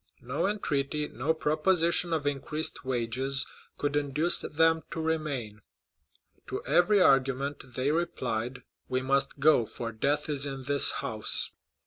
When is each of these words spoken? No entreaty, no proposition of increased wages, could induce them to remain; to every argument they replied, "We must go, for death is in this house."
No 0.23 0.47
entreaty, 0.47 1.07
no 1.09 1.31
proposition 1.31 2.11
of 2.11 2.25
increased 2.25 2.83
wages, 2.83 3.45
could 3.77 3.95
induce 3.95 4.39
them 4.39 4.81
to 4.89 4.99
remain; 4.99 5.61
to 6.47 6.65
every 6.65 6.99
argument 6.99 7.75
they 7.75 7.91
replied, 7.91 8.63
"We 8.89 9.03
must 9.03 9.39
go, 9.39 9.67
for 9.67 9.91
death 9.91 10.27
is 10.27 10.47
in 10.47 10.63
this 10.63 10.89
house." 11.05 11.51